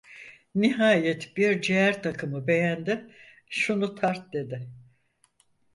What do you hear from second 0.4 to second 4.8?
Nihayet bir ciğer takımı beğendi: "Şunu tart!" dedi.